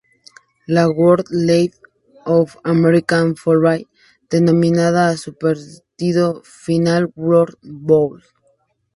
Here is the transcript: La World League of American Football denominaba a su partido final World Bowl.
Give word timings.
La 0.65 0.89
World 0.89 1.27
League 1.29 1.75
of 2.25 2.57
American 2.65 3.35
Football 3.35 3.83
denominaba 4.31 5.09
a 5.09 5.17
su 5.17 5.35
partido 5.37 6.41
final 6.43 7.13
World 7.15 7.59
Bowl. 7.61 8.19